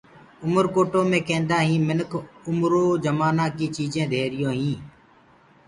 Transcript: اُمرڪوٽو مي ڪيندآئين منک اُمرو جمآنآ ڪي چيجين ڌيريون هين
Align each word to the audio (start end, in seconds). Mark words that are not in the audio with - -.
اُمرڪوٽو 0.43 0.99
مي 1.09 1.19
ڪيندآئين 1.27 1.81
منک 1.89 2.11
اُمرو 2.49 2.85
جمآنآ 3.03 3.45
ڪي 3.57 3.67
چيجين 3.75 4.05
ڌيريون 4.11 4.53
هين 4.61 4.79